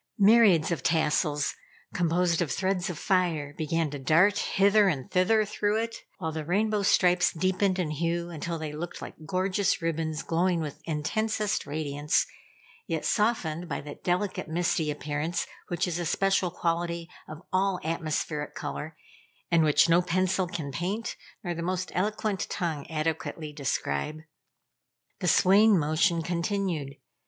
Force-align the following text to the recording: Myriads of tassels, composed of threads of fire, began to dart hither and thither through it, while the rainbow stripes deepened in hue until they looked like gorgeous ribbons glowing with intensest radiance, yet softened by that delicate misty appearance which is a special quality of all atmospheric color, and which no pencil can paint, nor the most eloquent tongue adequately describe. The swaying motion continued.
Myriads 0.17 0.71
of 0.71 0.81
tassels, 0.81 1.53
composed 1.93 2.41
of 2.41 2.51
threads 2.51 2.89
of 2.89 2.97
fire, 2.97 3.53
began 3.55 3.91
to 3.91 3.99
dart 3.99 4.39
hither 4.39 4.87
and 4.87 5.11
thither 5.11 5.45
through 5.45 5.79
it, 5.79 5.95
while 6.17 6.31
the 6.31 6.43
rainbow 6.43 6.81
stripes 6.81 7.31
deepened 7.31 7.77
in 7.77 7.91
hue 7.91 8.31
until 8.31 8.57
they 8.57 8.73
looked 8.73 8.99
like 8.99 9.13
gorgeous 9.27 9.79
ribbons 9.79 10.23
glowing 10.23 10.59
with 10.59 10.81
intensest 10.85 11.67
radiance, 11.67 12.25
yet 12.87 13.05
softened 13.05 13.69
by 13.69 13.79
that 13.81 14.03
delicate 14.03 14.47
misty 14.47 14.89
appearance 14.89 15.45
which 15.67 15.87
is 15.87 15.99
a 15.99 16.05
special 16.07 16.49
quality 16.49 17.07
of 17.29 17.43
all 17.53 17.79
atmospheric 17.83 18.55
color, 18.55 18.97
and 19.51 19.61
which 19.63 19.87
no 19.87 20.01
pencil 20.01 20.47
can 20.47 20.71
paint, 20.71 21.15
nor 21.43 21.53
the 21.53 21.61
most 21.61 21.91
eloquent 21.93 22.47
tongue 22.49 22.89
adequately 22.89 23.53
describe. 23.53 24.17
The 25.19 25.27
swaying 25.27 25.77
motion 25.77 26.23
continued. 26.23 26.95